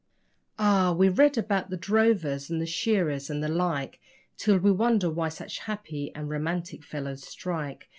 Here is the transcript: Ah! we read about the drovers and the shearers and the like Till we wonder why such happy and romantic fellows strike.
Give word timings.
Ah! 0.57 0.91
we 0.93 1.09
read 1.09 1.37
about 1.37 1.69
the 1.69 1.77
drovers 1.77 2.49
and 2.49 2.59
the 2.59 2.65
shearers 2.65 3.29
and 3.29 3.43
the 3.43 3.47
like 3.47 3.99
Till 4.35 4.57
we 4.57 4.71
wonder 4.71 5.11
why 5.11 5.29
such 5.29 5.59
happy 5.59 6.11
and 6.15 6.27
romantic 6.27 6.83
fellows 6.83 7.21
strike. 7.21 7.87